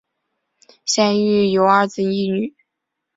[0.83, 2.55] 现育有二子一女。